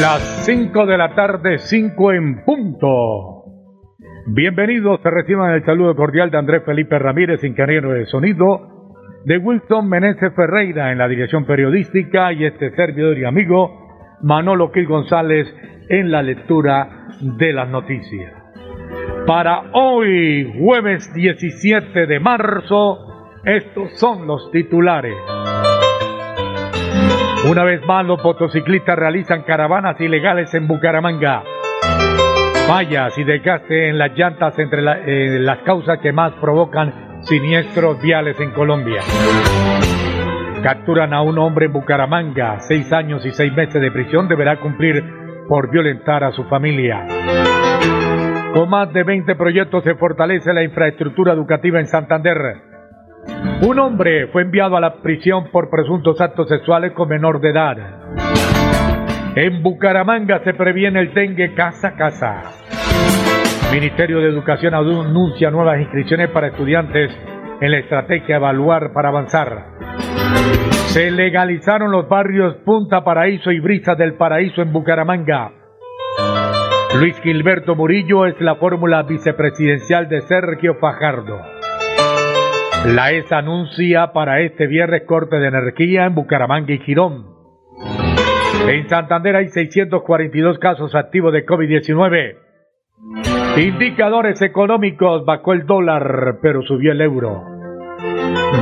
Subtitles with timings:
[0.00, 3.44] Las 5 de la tarde, 5 en punto.
[4.28, 9.90] Bienvenidos, se reciban el saludo cordial de Andrés Felipe Ramírez, ingeniero de sonido, de Wilson
[9.90, 15.46] Meneses Ferreira en la dirección periodística y este servidor y amigo Manolo Quil González
[15.90, 18.32] en la lectura de las noticias.
[19.26, 25.16] Para hoy, jueves 17 de marzo, estos son los titulares.
[27.48, 31.42] Una vez más, los motociclistas realizan caravanas ilegales en Bucaramanga.
[32.66, 38.38] Fallas y desgaste en las llantas entre eh, las causas que más provocan siniestros viales
[38.40, 39.00] en Colombia.
[40.62, 45.02] Capturan a un hombre en Bucaramanga, seis años y seis meses de prisión deberá cumplir
[45.48, 47.06] por violentar a su familia.
[48.52, 52.69] Con más de 20 proyectos se fortalece la infraestructura educativa en Santander.
[53.62, 57.76] Un hombre fue enviado a la prisión por presuntos actos sexuales con menor de edad.
[59.36, 62.42] En Bucaramanga se previene el dengue casa a casa.
[63.72, 67.10] Ministerio de Educación anuncia nuevas inscripciones para estudiantes
[67.60, 69.66] en la estrategia Evaluar para Avanzar.
[70.88, 75.52] Se legalizaron los barrios Punta Paraíso y Brisa del Paraíso en Bucaramanga.
[76.98, 81.59] Luis Gilberto Murillo es la fórmula vicepresidencial de Sergio Fajardo.
[82.86, 87.26] La ESA anuncia para este viernes corte de energía en Bucaramanga y Girón.
[88.66, 92.36] En Santander hay 642 casos activos de COVID-19.
[93.58, 97.44] Indicadores económicos, bajó el dólar, pero subió el euro.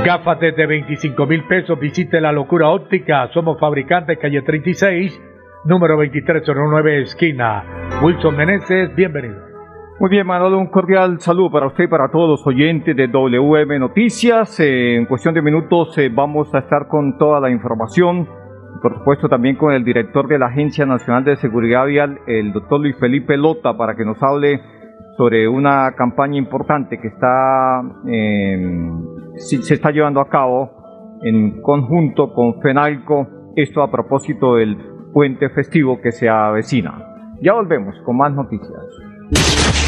[0.04, 3.28] Gafas de 25 mil pesos, visite la locura óptica.
[3.32, 5.20] Somos fabricantes, calle 36,
[5.64, 7.64] número 2309, esquina.
[8.02, 9.47] Wilson Meneses, bienvenido.
[10.00, 13.81] Muy bien, Manolo, un cordial saludo para usted y para todos los oyentes de WM
[13.81, 14.60] Noticias.
[14.60, 18.28] Eh, en cuestión de minutos eh, vamos a estar con toda la información,
[18.81, 22.81] por supuesto también con el director de la Agencia Nacional de Seguridad Vial, el doctor
[22.81, 24.60] Luis Felipe Lota, para que nos hable
[25.16, 29.03] sobre una campaña importante que está em,
[29.34, 34.76] se está llevando a cabo en conjunto con FENALCO, esto a propósito del
[35.12, 37.04] puente festivo que se avecina.
[37.42, 39.88] Ya volvemos con más noticias.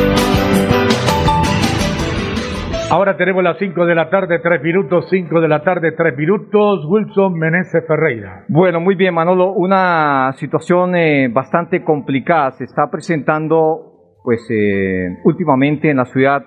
[2.91, 6.83] Ahora tenemos las 5 de la tarde, 3 minutos, 5 de la tarde, 3 minutos.
[6.89, 8.43] Wilson Meneses Ferreira.
[8.49, 9.53] Bueno, muy bien, Manolo.
[9.53, 16.43] Una situación eh, bastante complicada se está presentando, pues, eh, últimamente en la ciudad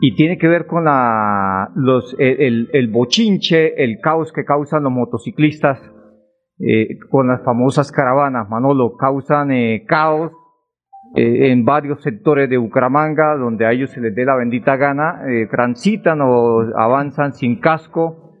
[0.00, 4.92] y tiene que ver con la, los, el, el, bochinche, el caos que causan los
[4.92, 5.80] motociclistas
[6.60, 8.48] eh, con las famosas caravanas.
[8.48, 9.50] Manolo, causan
[9.88, 10.30] caos
[11.16, 15.22] eh, en varios sectores de Bucaramanga, donde a ellos se les dé la bendita gana,
[15.28, 18.36] eh, transitan o avanzan sin casco,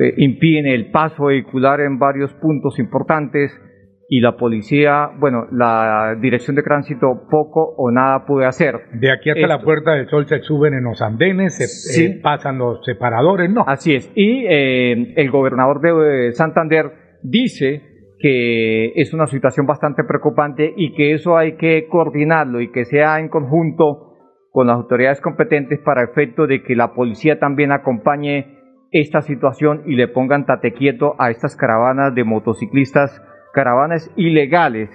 [0.00, 3.60] eh, impiden el paso vehicular en varios puntos importantes
[4.08, 8.82] y la policía, bueno, la dirección de tránsito poco o nada puede hacer.
[8.92, 12.84] De aquí hasta la Puerta del Sol se suben en los andenes, se pasan los
[12.84, 13.64] separadores, ¿no?
[13.66, 14.12] Así es.
[14.14, 17.93] Y el gobernador de Santander dice
[18.24, 23.20] que es una situación bastante preocupante y que eso hay que coordinarlo y que sea
[23.20, 24.14] en conjunto
[24.50, 28.46] con las autoridades competentes para efecto de que la policía también acompañe
[28.92, 33.22] esta situación y le pongan tate quieto a estas caravanas de motociclistas,
[33.52, 34.88] caravanas ilegales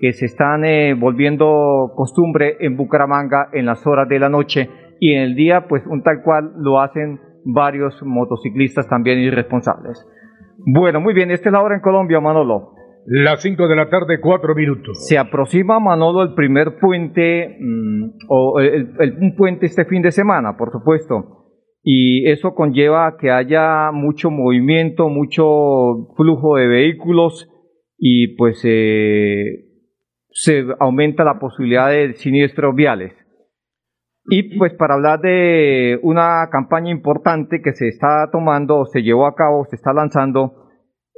[0.00, 4.68] que se están eh, volviendo costumbre en Bucaramanga en las horas de la noche
[4.98, 10.04] y en el día pues un tal cual lo hacen varios motociclistas también irresponsables.
[10.64, 12.74] Bueno, muy bien, esta es la hora en Colombia, Manolo.
[13.04, 15.06] Las 5 de la tarde, 4 minutos.
[15.08, 20.56] Se aproxima, Manolo, el primer puente, mm, o el, un puente este fin de semana,
[20.56, 21.42] por supuesto.
[21.82, 27.48] Y eso conlleva que haya mucho movimiento, mucho flujo de vehículos
[27.98, 29.64] y pues eh,
[30.30, 33.12] se aumenta la posibilidad de siniestros viales.
[34.26, 39.34] Y pues para hablar de una campaña importante que se está tomando, se llevó a
[39.34, 40.62] cabo, se está lanzando,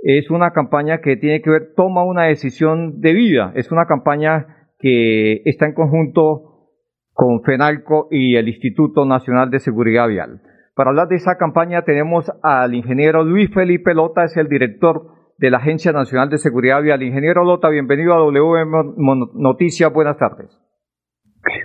[0.03, 3.53] es una campaña que tiene que ver, toma una decisión de vida.
[3.55, 6.71] Es una campaña que está en conjunto
[7.13, 10.43] con FENALCO y el Instituto Nacional de Seguridad Vial.
[10.75, 15.07] Para hablar de esa campaña tenemos al ingeniero Luis Felipe Lota, es el director
[15.39, 17.03] de la Agencia Nacional de Seguridad Vial.
[17.03, 18.95] Ingeniero Lota, bienvenido a WM
[19.35, 20.64] Noticias, buenas tardes.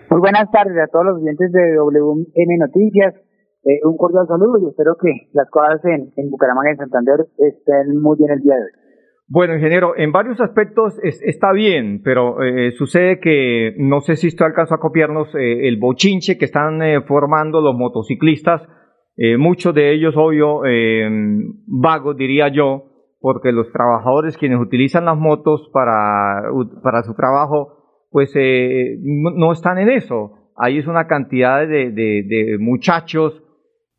[0.09, 3.13] Muy buenas tardes a todos los oyentes de WM Noticias.
[3.63, 8.01] Eh, un cordial saludo y espero que las cosas en, Bucaramanga y en Santander estén
[8.01, 8.71] muy bien el día de hoy.
[9.27, 14.45] Bueno, ingeniero, en varios aspectos está bien, pero eh, sucede que no sé si esto
[14.45, 18.63] alcanza a copiarnos eh, el bochinche que están formando los motociclistas,
[19.37, 20.61] muchos de ellos, obvio,
[21.67, 22.85] vagos diría yo,
[23.19, 26.41] porque los trabajadores quienes utilizan las motos para,
[26.81, 27.78] para su trabajo,
[28.09, 30.51] pues no, están en eso.
[30.57, 33.43] Ahí es una cantidad de, de muchachos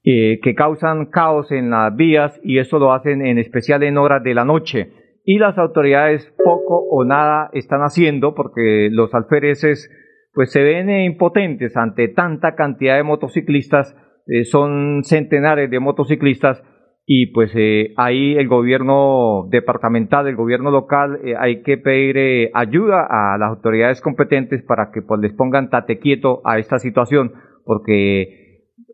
[0.03, 4.23] eh, que causan caos en las vías y eso lo hacen en especial en horas
[4.23, 4.95] de la noche.
[5.27, 9.91] Y las autoridades poco o nada están haciendo porque los alfereces
[10.33, 13.95] pues se ven impotentes ante tanta cantidad de motociclistas,
[14.27, 16.63] eh, son centenares de motociclistas
[17.13, 23.37] y pues eh, ahí el gobierno departamental, el gobierno local, hay que pedir ayuda a
[23.37, 27.33] las autoridades competentes para que pues les pongan tate quieto a esta situación
[27.65, 28.41] porque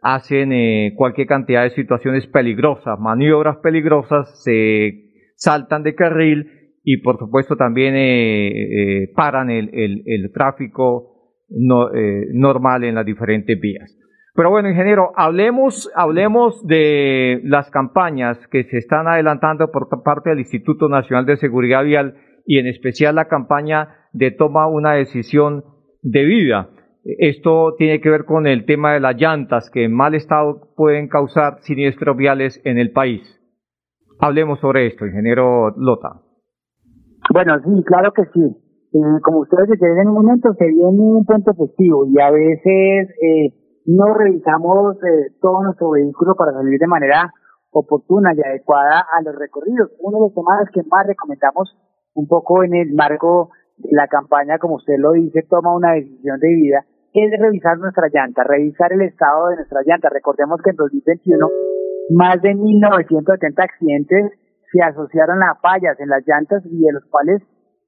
[0.02, 7.18] hacen eh, cualquier cantidad de situaciones peligrosas, maniobras peligrosas, se saltan de carril y por
[7.18, 11.12] supuesto también eh, eh, paran el, el, tráfico
[11.48, 13.96] normal en las diferentes vías.
[14.36, 20.40] Pero bueno, ingeniero, hablemos, hablemos de las campañas que se están adelantando por parte del
[20.40, 25.64] Instituto Nacional de Seguridad Vial y en especial la campaña de toma una decisión
[26.02, 26.68] de vida.
[27.02, 31.08] Esto tiene que ver con el tema de las llantas que en mal estado pueden
[31.08, 33.22] causar siniestros viales en el país.
[34.18, 36.20] Hablemos sobre esto, ingeniero Lota.
[37.32, 38.40] Bueno, sí, claro que sí.
[38.92, 43.08] Eh, como ustedes decían en un momento, se viene un punto efectivo y a veces
[43.22, 47.32] eh, no revisamos eh, todo nuestro vehículo para salir de manera
[47.70, 49.90] oportuna y adecuada a los recorridos.
[50.00, 51.76] Uno de los temas que más recomendamos
[52.14, 56.40] un poco en el marco de la campaña, como usted lo dice, toma una decisión
[56.40, 60.08] de vida, es revisar nuestra llanta, revisar el estado de nuestra llanta.
[60.10, 61.48] Recordemos que en 2021
[62.10, 64.32] más de 1.970 accidentes
[64.72, 67.42] se asociaron a fallas en las llantas y de los cuales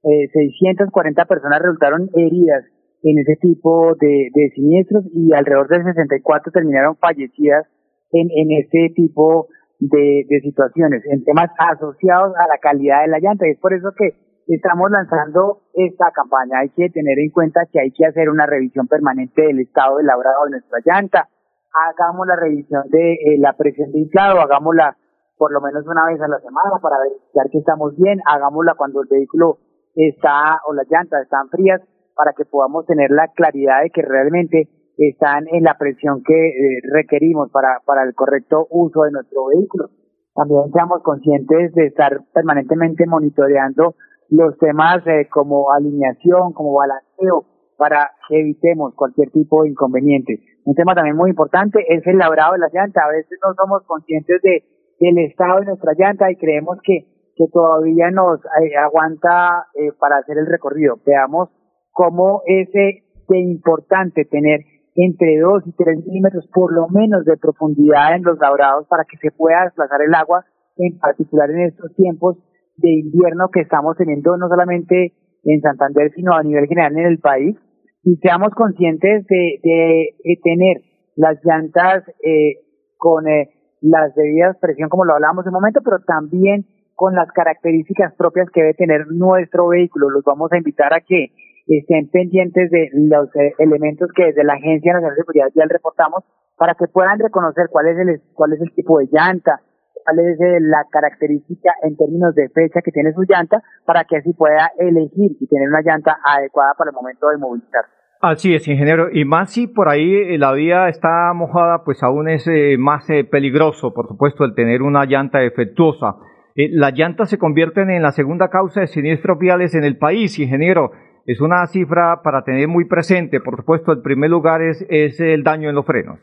[0.04, 2.64] eh, 640 personas resultaron heridas
[3.02, 7.66] en ese tipo de, de, siniestros y alrededor de 64 terminaron fallecidas
[8.10, 9.48] en, en este tipo
[9.78, 13.46] de, de situaciones, en temas asociados a la calidad de la llanta.
[13.46, 14.14] Y es por eso que
[14.48, 16.60] estamos lanzando esta campaña.
[16.60, 20.04] Hay que tener en cuenta que hay que hacer una revisión permanente del estado de
[20.04, 21.28] labrado de nuestra llanta.
[21.72, 24.96] Hagamos la revisión de eh, la presión de inflado, hagámosla
[25.36, 28.18] por lo menos una vez a la semana para verificar que estamos bien.
[28.26, 29.58] Hagámosla cuando el vehículo
[29.94, 31.80] está o las llantas están frías
[32.18, 36.80] para que podamos tener la claridad de que realmente están en la presión que eh,
[36.92, 39.90] requerimos para, para el correcto uso de nuestro vehículo.
[40.34, 43.94] También seamos conscientes de estar permanentemente monitoreando
[44.30, 47.46] los temas eh, como alineación, como balanceo,
[47.76, 50.40] para que evitemos cualquier tipo de inconveniente.
[50.64, 53.02] Un tema también muy importante es el labrado de la llanta.
[53.04, 54.64] A veces no somos conscientes de
[55.00, 57.06] del estado de nuestra llanta y creemos que,
[57.36, 60.96] que todavía nos eh, aguanta eh, para hacer el recorrido.
[61.06, 61.50] Veamos
[61.98, 63.02] cómo es de
[63.40, 64.60] importante tener
[64.94, 69.16] entre 2 y 3 milímetros por lo menos de profundidad en los labrados para que
[69.16, 70.44] se pueda desplazar el agua,
[70.76, 72.36] en particular en estos tiempos
[72.76, 75.12] de invierno que estamos teniendo no solamente
[75.42, 77.56] en Santander, sino a nivel general en el país,
[78.04, 80.82] y seamos conscientes de, de, tener
[81.16, 82.60] las llantas eh,
[82.96, 83.50] con eh,
[83.80, 86.64] las debidas presión, como lo hablábamos un momento, pero también
[86.94, 90.10] con las características propias que debe tener nuestro vehículo.
[90.10, 91.32] Los vamos a invitar a que
[91.76, 96.24] estén pendientes de los eh, elementos que desde la Agencia Nacional de Seguridad Vial reportamos
[96.56, 99.60] para que puedan reconocer cuál es el cuál es el tipo de llanta,
[100.04, 104.16] cuál es eh, la característica en términos de fecha que tiene su llanta para que
[104.16, 107.84] así pueda elegir y tener una llanta adecuada para el momento de movilizar.
[108.20, 109.10] Así es, ingeniero.
[109.12, 113.06] Y más si por ahí eh, la vía está mojada, pues aún es eh, más
[113.30, 116.16] peligroso, por supuesto, el tener una llanta defectuosa.
[116.56, 120.36] eh, las llantas se convierten en la segunda causa de siniestros viales en el país,
[120.40, 120.90] ingeniero.
[121.28, 123.38] Es una cifra para tener muy presente.
[123.38, 124.80] Por supuesto, el primer lugar es,
[125.20, 126.18] el daño en los frenos.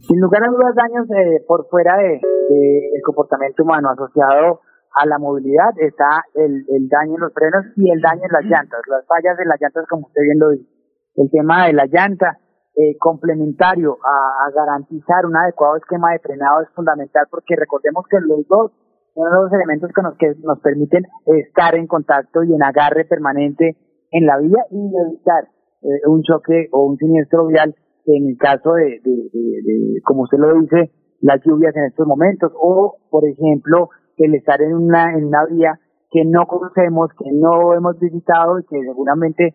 [0.00, 4.60] Sin lugar a dudas, daños eh, por fuera de, el comportamiento humano asociado
[5.00, 8.80] a la movilidad está el, daño en los frenos y el daño en las llantas,
[8.88, 10.68] las fallas de las llantas, como usted bien lo dice.
[11.16, 12.38] El tema de la llanta,
[12.76, 18.46] eh, complementario a, garantizar un adecuado esquema de frenado es fundamental porque recordemos que los
[18.48, 18.72] dos
[19.14, 23.76] son los elementos que nos, que nos permiten estar en contacto y en agarre permanente
[24.10, 25.48] en la vía y evitar
[25.82, 27.74] eh, un choque o un siniestro vial
[28.06, 30.90] en el caso de, de, como usted lo dice,
[31.20, 35.80] las lluvias en estos momentos o, por ejemplo, el estar en una, en una vía
[36.10, 39.54] que no conocemos, que no hemos visitado y que seguramente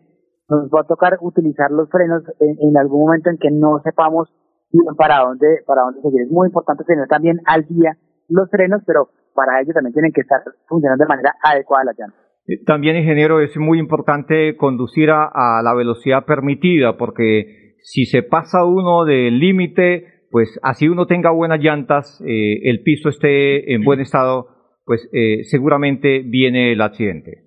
[0.50, 4.34] nos va a tocar utilizar los frenos en, algún momento en que no sepamos
[4.98, 6.24] para dónde, para dónde seguir.
[6.24, 7.98] Es muy importante tener también al día
[8.28, 12.20] los frenos, pero para ello también tienen que estar funcionando de manera adecuada las llantas.
[12.46, 18.66] Eh, también, ingeniero, es muy importante conducir a, la velocidad permitida, porque si se pasa
[18.66, 24.02] uno del límite, pues así uno tenga buenas llantas, eh, el piso esté en buen
[24.02, 24.48] estado,
[24.84, 27.46] pues eh, seguramente viene el accidente.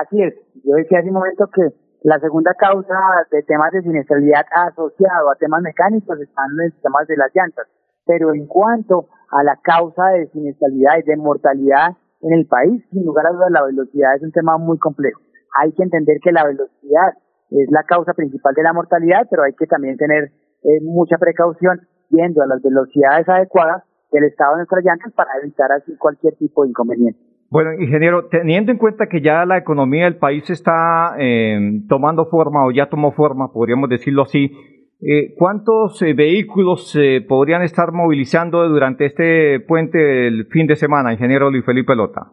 [0.00, 0.34] Así es.
[0.62, 1.62] Yo decía hace un momento que
[2.04, 2.94] la segunda causa
[3.32, 7.66] de temas de siniestralidad asociado a temas mecánicos están los temas de las llantas.
[8.06, 13.04] Pero en cuanto a la causa de siniestralidad y de mortalidad en el país, sin
[13.04, 15.20] lugar a dudas la velocidad es un tema muy complejo.
[15.60, 17.14] Hay que entender que la velocidad
[17.50, 20.30] es la causa principal de la mortalidad, pero hay que también tener
[20.62, 25.70] eh, mucha precaución viendo a las velocidades adecuadas del estado de nuestras llantas para evitar
[25.72, 27.20] así cualquier tipo de inconveniente.
[27.50, 32.64] Bueno, ingeniero, teniendo en cuenta que ya la economía del país está eh, tomando forma
[32.64, 34.52] o ya tomó forma, podríamos decirlo así,
[35.02, 41.12] eh, ¿cuántos eh, vehículos se podrían estar movilizando durante este puente del fin de semana,
[41.12, 42.32] ingeniero Luis Felipe Lota?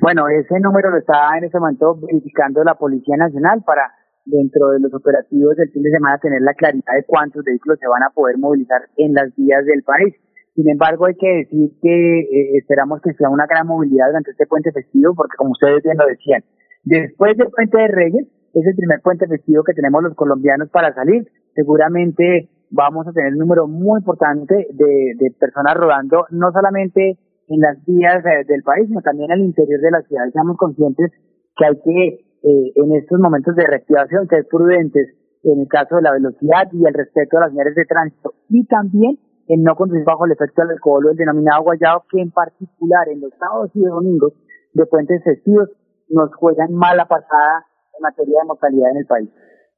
[0.00, 3.92] Bueno, ese número lo está en ese momento verificando la Policía Nacional para
[4.24, 7.88] dentro de los operativos del fin de semana tener la claridad de cuántos vehículos se
[7.88, 10.14] van a poder movilizar en las vías del país.
[10.54, 14.46] Sin embargo, hay que decir que eh, esperamos que sea una gran movilidad durante este
[14.46, 16.44] puente festivo, porque como ustedes bien lo decían,
[16.84, 20.94] después del puente de Reyes es el primer puente festivo que tenemos los colombianos para
[20.94, 21.26] salir.
[21.54, 27.18] Seguramente vamos a tener un número muy importante de, de personas rodando, no solamente
[27.48, 30.24] en las vías del país, sino también al interior de la ciudad.
[30.32, 31.10] Seamos conscientes
[31.56, 32.06] que hay que,
[32.48, 36.86] eh, en estos momentos de reactivación, ser prudentes en el caso de la velocidad y
[36.86, 38.34] el respeto a las señales de tránsito.
[38.48, 39.18] Y también
[39.48, 43.08] en no conducir bajo el efecto del alcohol o el denominado guayado, que en particular
[43.08, 44.32] en los sábados y domingos
[44.72, 45.68] de puentes festivos
[46.08, 49.30] nos juegan mala pasada en materia de mortalidad en el país.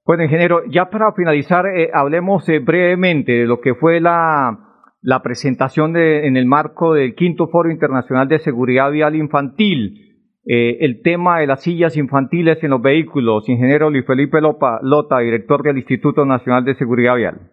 [0.06, 4.58] Bueno, ingeniero, ya para finalizar, eh, hablemos eh, brevemente de lo que fue la,
[5.00, 10.00] la presentación de, en el marco del quinto Foro Internacional de Seguridad Vial Infantil.
[10.46, 13.48] Eh, el tema de las sillas infantiles en los vehículos.
[13.48, 17.50] Ingeniero Luis Felipe Lota, director del Instituto Nacional de Seguridad Vial.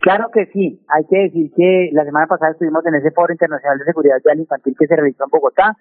[0.00, 3.78] Claro que sí, hay que decir que la semana pasada estuvimos en ese Foro Internacional
[3.78, 5.76] de Seguridad Vial Infantil que se realizó en Bogotá,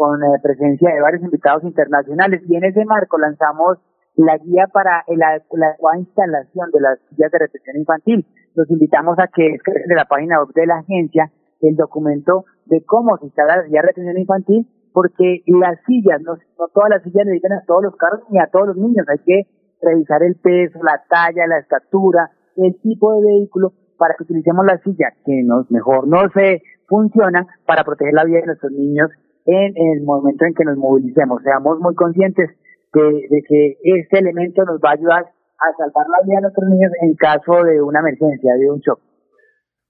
[0.00, 3.76] con eh, presencia de varios invitados internacionales, y en ese marco lanzamos
[4.16, 8.26] la guía para la adecuada instalación de las sillas de retención infantil.
[8.54, 11.30] Los invitamos a que escriban de la página web de la agencia
[11.60, 16.32] el documento de cómo se instala la silla de retención infantil, porque las sillas, no,
[16.58, 19.18] no todas las sillas necesitan a todos los carros ni a todos los niños, hay
[19.18, 19.48] que
[19.82, 24.78] revisar el peso, la talla, la estatura, el tipo de vehículo para que utilicemos la
[24.78, 29.10] silla que nos mejor no se funciona para proteger la vida de nuestros niños
[29.50, 31.42] en, el momento en que nos movilicemos.
[31.42, 32.50] Seamos muy conscientes
[32.92, 36.92] de, que este elemento nos va a ayudar a salvar la vida de nuestros niños
[37.02, 39.00] en caso de una emergencia, de un shock.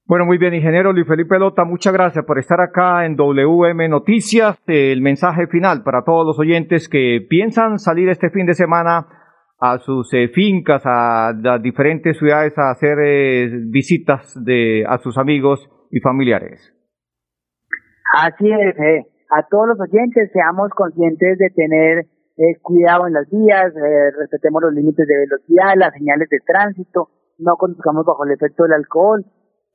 [0.07, 4.59] Bueno, muy bien, ingeniero Luis Felipe Lota, muchas gracias por estar acá en WM Noticias.
[4.67, 9.07] El mensaje final para todos los oyentes que piensan salir este fin de semana
[9.61, 15.17] a sus eh, fincas, a las diferentes ciudades a hacer eh, visitas de, a sus
[15.19, 16.75] amigos y familiares.
[18.17, 19.07] Así es, eh.
[19.31, 22.07] A todos los oyentes seamos conscientes de tener
[22.63, 23.73] cuidado en las vías,
[24.19, 28.73] respetemos los límites de velocidad, las señales de tránsito, no conduzcamos bajo el efecto del
[28.73, 29.25] alcohol,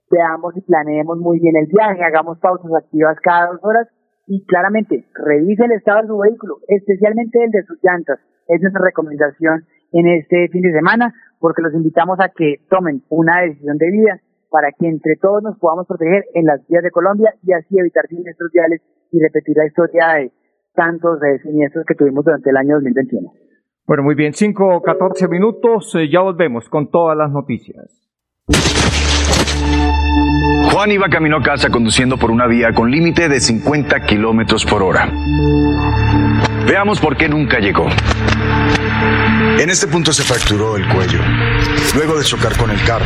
[0.10, 3.88] veamos y planeemos muy bien el viaje, hagamos pausas activas cada dos horas
[4.28, 8.20] y claramente revise el estado de su vehículo, especialmente el de sus llantas.
[8.48, 13.42] Es nuestra recomendación en este fin de semana, porque los invitamos a que tomen una
[13.42, 14.20] decisión de vida
[14.50, 18.08] para que entre todos nos podamos proteger en las vías de Colombia y así evitar
[18.08, 18.82] siniestros viales
[19.16, 20.32] y repetir la historia de
[20.74, 23.32] tantos de siniestros que tuvimos durante el año 2021.
[23.88, 27.86] Bueno, muy bien, 5 14 minutos, eh, ya volvemos con todas las noticias.
[30.72, 34.84] Juan iba camino a casa conduciendo por una vía con límite de 50 kilómetros por
[34.84, 35.10] hora.
[36.68, 37.88] Veamos por qué nunca llegó.
[39.60, 41.20] En este punto se fracturó el cuello,
[41.96, 43.06] luego de chocar con el carro.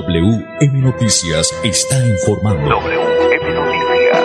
[0.00, 2.70] WM Noticias está informando.
[2.70, 4.24] WM Noticias.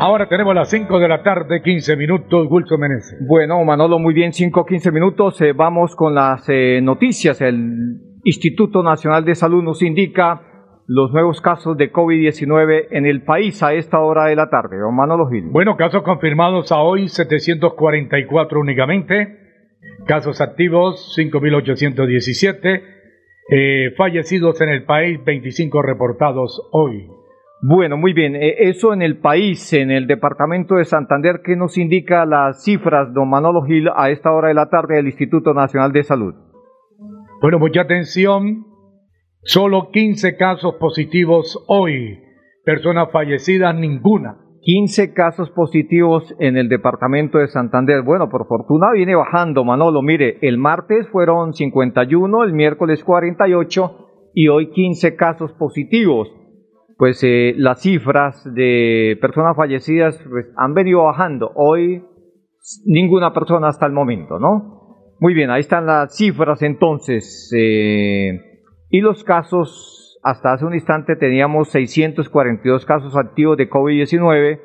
[0.00, 3.24] Ahora tenemos las 5 de la tarde, 15 minutos, Wilson Meneses.
[3.28, 5.40] Bueno, Manolo, muy bien, 5, 15 minutos.
[5.42, 7.40] Eh, vamos con las eh, noticias.
[7.40, 10.40] El Instituto Nacional de Salud nos indica
[10.88, 14.76] los nuevos casos de COVID-19 en el país a esta hora de la tarde.
[14.78, 15.50] Don Manolo Gil.
[15.52, 19.41] Bueno, casos confirmados a hoy, 744 únicamente.
[20.06, 22.82] Casos activos, 5.817.
[23.50, 27.08] Eh, fallecidos en el país, 25 reportados hoy.
[27.60, 28.34] Bueno, muy bien.
[28.34, 33.14] Eh, eso en el país, en el departamento de Santander, ¿qué nos indica las cifras,
[33.14, 36.34] don Manolo Gil, a esta hora de la tarde del Instituto Nacional de Salud?
[37.40, 38.66] Bueno, mucha atención.
[39.44, 42.18] Solo 15 casos positivos hoy.
[42.64, 44.41] Personas fallecidas, ninguna.
[44.62, 48.02] 15 casos positivos en el departamento de Santander.
[48.02, 50.02] Bueno, por fortuna viene bajando, Manolo.
[50.02, 56.28] Mire, el martes fueron 51, el miércoles 48 y hoy 15 casos positivos.
[56.96, 61.50] Pues eh, las cifras de personas fallecidas pues, han venido bajando.
[61.56, 62.04] Hoy
[62.86, 65.16] ninguna persona hasta el momento, ¿no?
[65.18, 67.52] Muy bien, ahí están las cifras entonces.
[67.56, 68.40] Eh,
[68.90, 74.60] y los casos hasta hace un instante teníamos 642 casos activos de COVID-19, eh,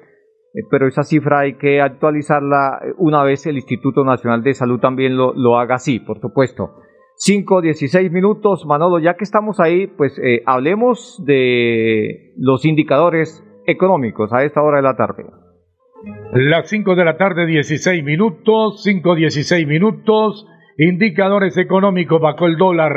[0.69, 5.17] pero esa cifra hay que actualizarla eh, una vez el Instituto Nacional de Salud también
[5.17, 6.83] lo, lo haga así, por supuesto.
[7.15, 8.65] 5, 16 minutos.
[8.67, 14.77] Manolo, ya que estamos ahí, pues eh, hablemos de los indicadores económicos a esta hora
[14.77, 15.25] de la tarde.
[16.33, 20.47] Las 5 de la tarde, 16 minutos, 5, 16 minutos.
[20.77, 22.91] Indicadores económicos bajo el dólar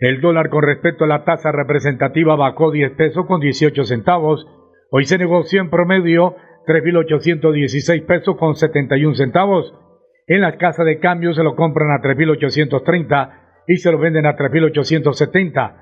[0.00, 4.46] el dólar con respecto a la tasa representativa bajó 10 pesos con 18 centavos.
[4.90, 6.36] Hoy se negoció en promedio
[6.66, 9.74] 3.816 pesos con 71 centavos.
[10.26, 14.36] En las casas de cambio se lo compran a 3.830 y se lo venden a
[14.36, 15.74] 3.870.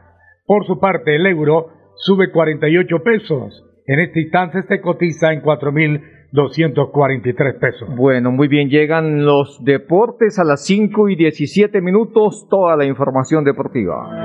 [0.47, 3.65] Por su parte, el euro sube 48 pesos.
[3.87, 7.89] En este instante se cotiza en 4.000 243 pesos.
[7.97, 13.45] Bueno, muy bien, llegan los deportes a las 5 y 17 minutos, toda la información
[13.45, 14.23] deportiva.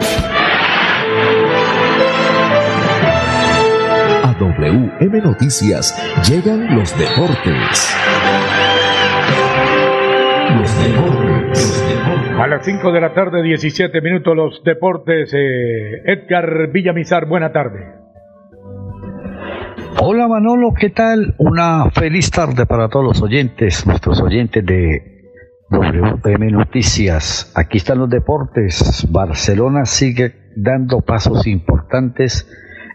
[4.23, 5.95] A WM Noticias
[6.29, 7.95] llegan los deportes.
[10.59, 11.83] Los deportes.
[12.37, 15.33] A las 5 de la tarde, 17 minutos, los deportes.
[15.33, 18.02] Eh, Edgar Villamizar, buena tarde.
[19.99, 21.35] Hola Manolo, ¿qué tal?
[21.37, 25.31] Una feliz tarde para todos los oyentes, nuestros oyentes de
[25.69, 27.51] WM Noticias.
[27.55, 29.07] Aquí están los deportes.
[29.11, 32.47] Barcelona sigue dando pasos importantes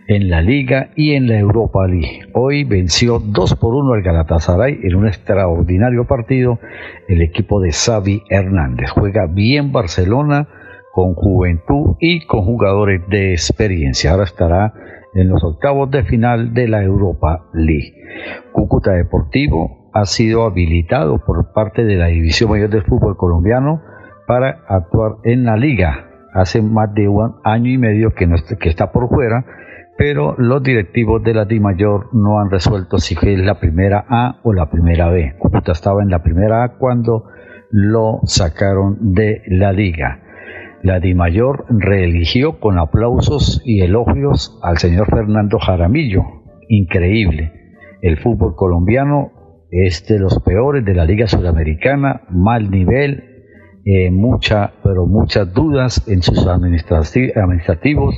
[0.06, 2.20] en la Liga y en la Europa League.
[2.34, 6.60] Hoy venció 2 por 1 al Galatasaray en un extraordinario partido
[7.08, 8.90] el equipo de Xavi Hernández.
[8.90, 10.48] Juega bien Barcelona
[10.92, 14.12] con juventud y con jugadores de experiencia.
[14.12, 14.74] Ahora estará
[15.14, 17.94] en los octavos de final de la Europa League.
[18.52, 23.82] Cúcuta Deportivo ha sido habilitado por parte de la División Mayor del Fútbol Colombiano
[24.26, 26.04] para actuar en la liga.
[26.34, 29.44] Hace más de un año y medio que, no está por fuera,
[29.96, 34.38] pero los directivos de la Di Mayor no han resuelto si es la primera A
[34.44, 35.34] o la primera B.
[35.38, 37.24] Cúcuta estaba en la primera A cuando
[37.70, 40.20] lo sacaron de la liga.
[40.82, 46.22] La Dimayor reeligió con aplausos y elogios al señor Fernando Jaramillo.
[46.68, 47.52] Increíble.
[48.00, 49.32] El fútbol colombiano
[49.70, 53.24] es de los peores de la Liga Sudamericana, mal nivel,
[53.84, 58.14] eh, mucha, pero muchas dudas en sus administrativos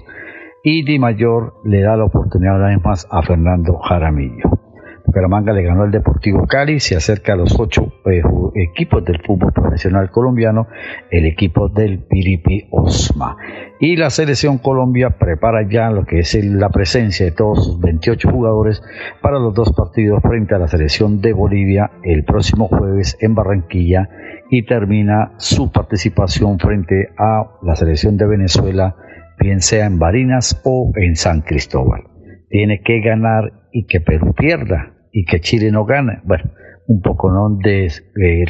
[0.63, 4.70] y Di Mayor le da la oportunidad una vez más a Fernando Jaramillo.
[5.11, 8.23] Bucaramanga le ganó al Deportivo Cali, se acerca a los ocho eh,
[8.55, 10.69] equipos del fútbol profesional colombiano,
[11.11, 13.37] el equipo del Piripi Osma.
[13.81, 18.31] Y la selección Colombia prepara ya lo que es la presencia de todos sus 28
[18.31, 18.85] jugadores
[19.21, 24.09] para los dos partidos frente a la selección de Bolivia el próximo jueves en Barranquilla
[24.49, 28.95] y termina su participación frente a la selección de Venezuela,
[29.41, 32.05] bien sea en Barinas o en San Cristóbal.
[32.49, 36.21] Tiene que ganar y que Perú pierda y que Chile no gane.
[36.25, 36.51] Bueno,
[36.87, 37.57] un poco ¿no?
[37.57, 37.93] de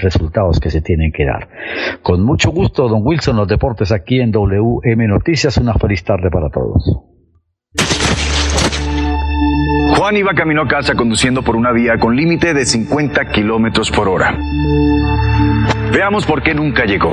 [0.01, 1.49] resultados que se tienen que dar.
[2.03, 5.59] Con mucho gusto, don Wilson, los deportes aquí en WM Noticias.
[5.59, 7.11] Una feliz tarde para todos.
[9.96, 14.09] Juan iba camino a casa conduciendo por una vía con límite de 50 kilómetros por
[14.09, 14.35] hora.
[15.92, 17.12] Veamos por qué nunca llegó.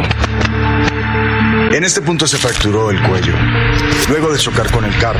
[1.72, 3.34] En este punto se fracturó el cuello,
[4.10, 5.20] luego de chocar con el carro.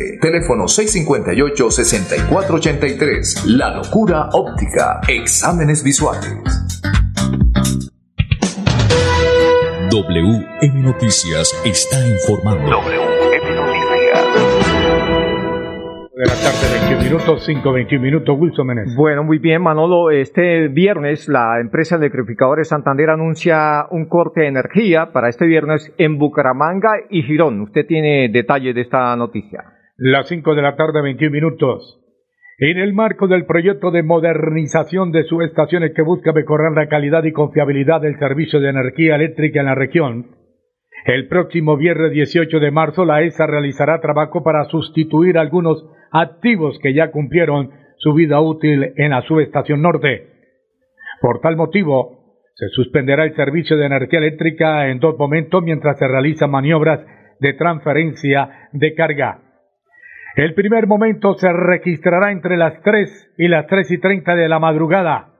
[0.19, 3.45] Teléfono 658-6483.
[3.45, 4.99] La locura óptica.
[5.07, 6.33] Exámenes visuales.
[9.91, 12.71] WM Noticias está informando.
[12.71, 13.91] WM Noticias.
[16.15, 18.95] De la tarde, 21 minutos, 5, 21 minutos, Wilson Menes.
[18.95, 20.11] Bueno, muy bien, Manolo.
[20.11, 26.17] Este viernes la empresa Electrificadores Santander anuncia un corte de energía para este viernes en
[26.17, 27.61] Bucaramanga y Girón.
[27.61, 29.80] Usted tiene detalles de esta noticia.
[30.03, 31.99] Las 5 de la tarde, 21 minutos.
[32.57, 37.31] En el marco del proyecto de modernización de subestaciones que busca mejorar la calidad y
[37.31, 40.25] confiabilidad del servicio de energía eléctrica en la región,
[41.05, 46.95] el próximo viernes 18 de marzo la ESA realizará trabajo para sustituir algunos activos que
[46.95, 50.29] ya cumplieron su vida útil en la subestación norte.
[51.21, 56.07] Por tal motivo, se suspenderá el servicio de energía eléctrica en dos momentos mientras se
[56.07, 57.01] realizan maniobras
[57.39, 59.50] de transferencia de carga.
[60.35, 64.59] El primer momento se registrará entre las 3 y las 3 y 30 de la
[64.59, 65.33] madrugada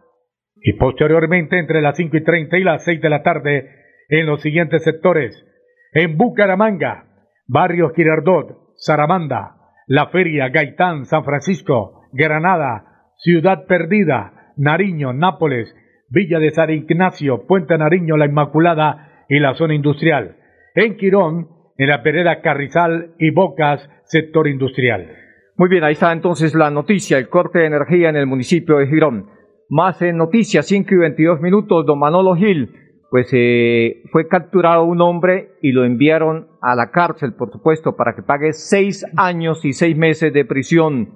[0.61, 3.69] y posteriormente entre las 5 y 30 y las 6 de la tarde
[4.09, 5.45] en los siguientes sectores.
[5.93, 7.05] En Bucaramanga,
[7.47, 9.55] Barrio Girardot, Saramanda,
[9.87, 15.73] La Feria, Gaitán, San Francisco, Granada, Ciudad Perdida, Nariño, Nápoles,
[16.09, 20.35] Villa de San Ignacio, Puente Nariño, La Inmaculada y la zona industrial.
[20.75, 21.47] En Quirón,
[21.81, 25.15] en la Pereda Carrizal y Bocas, sector industrial.
[25.57, 28.85] Muy bien, ahí está entonces la noticia, el corte de energía en el municipio de
[28.85, 29.31] Girón.
[29.67, 32.69] Más en noticias, 5 y 22 minutos, don Manolo Gil,
[33.09, 38.13] pues eh, fue capturado un hombre y lo enviaron a la cárcel, por supuesto, para
[38.13, 41.09] que pague seis años y seis meses de prisión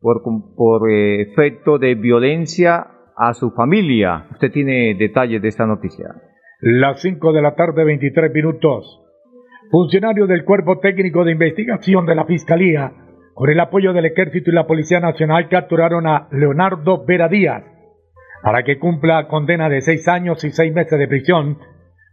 [0.00, 0.22] por,
[0.54, 4.28] por eh, efecto de violencia a su familia.
[4.30, 6.14] Usted tiene detalles de esta noticia.
[6.60, 9.01] Las 5 de la tarde, 23 minutos.
[9.72, 12.92] Funcionarios del Cuerpo Técnico de Investigación de la Fiscalía,
[13.32, 17.64] con el apoyo del Ejército y la Policía Nacional, capturaron a Leonardo Vera Díaz.
[18.42, 21.56] Para que cumpla condena de seis años y seis meses de prisión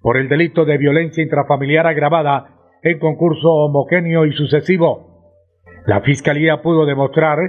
[0.01, 2.45] por el delito de violencia intrafamiliar agravada
[2.81, 5.33] en concurso homogéneo y sucesivo.
[5.85, 7.39] La Fiscalía pudo demostrar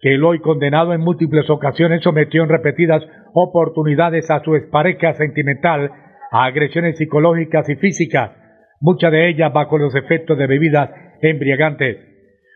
[0.00, 5.92] que el hoy condenado en múltiples ocasiones sometió en repetidas oportunidades a su expareja sentimental
[6.32, 8.41] a agresiones psicológicas y físicas,
[8.82, 10.90] muchas de ellas bajo los efectos de bebidas
[11.22, 11.96] embriagantes.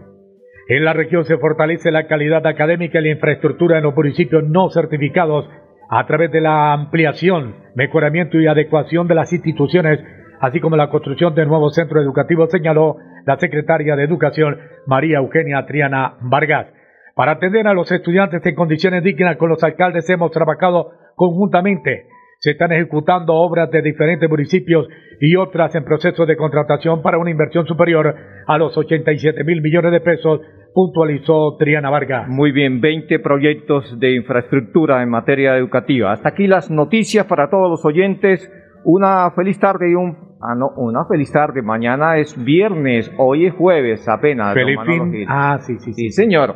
[0.67, 4.69] En la región se fortalece la calidad académica y la infraestructura en los municipios no
[4.71, 5.49] certificados
[5.89, 10.01] a través de la ampliación, mejoramiento y adecuación de las instituciones,
[10.41, 15.65] así como la construcción de nuevos centros educativos, señaló la secretaria de Educación, María Eugenia
[15.65, 16.67] Triana Vargas.
[17.15, 22.07] Para atender a los estudiantes en condiciones dignas con los alcaldes hemos trabajado conjuntamente.
[22.39, 24.87] Se están ejecutando obras de diferentes municipios
[25.19, 28.13] y otras en proceso de contratación para una inversión superior
[28.45, 30.41] a los 87 mil millones de pesos,
[30.73, 32.27] puntualizó Triana Vargas.
[32.27, 36.11] Muy bien, 20 proyectos de infraestructura en materia educativa.
[36.11, 38.51] Hasta aquí las noticias para todos los oyentes.
[38.83, 41.63] Una feliz tarde y un Ah, no, una feliz tarde.
[41.63, 44.53] Mañana es viernes, hoy es jueves apenas.
[44.53, 45.25] Feliz fin.
[45.27, 46.11] Ah, sí, sí, sí.
[46.11, 46.55] señor.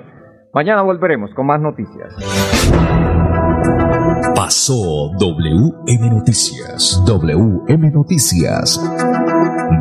[0.54, 2.16] Mañana volveremos con más noticias.
[4.36, 7.04] Pasó WM Noticias.
[7.06, 8.80] WM Noticias.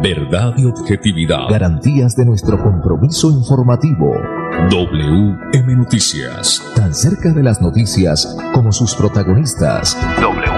[0.03, 1.49] Verdad y objetividad.
[1.51, 4.15] Garantías de nuestro compromiso informativo.
[4.71, 6.63] WM Noticias.
[6.75, 9.97] Tan cerca de las noticias como sus protagonistas.
[10.21, 10.58] WM